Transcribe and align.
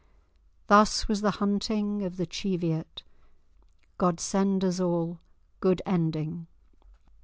Thus 0.65 1.07
was 1.07 1.21
the 1.21 1.29
hunting 1.37 2.01
of 2.01 2.17
the 2.17 2.25
Cheviot; 2.25 3.03
God 3.99 4.19
send 4.19 4.65
us 4.65 4.79
all 4.79 5.19
good 5.59 5.79
ending!" 5.85 6.47